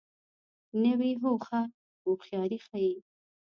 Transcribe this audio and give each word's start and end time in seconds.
نوې 0.83 1.11
هوښه 1.21 1.61
هوښیاري 2.01 2.59
ښیي 2.65 2.95